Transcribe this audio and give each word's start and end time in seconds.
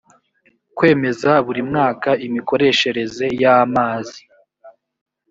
kwemeza 0.77 1.31
buri 1.45 1.61
mwaka 1.69 2.09
imikoreshereze 2.27 3.25
yamazi 3.41 4.21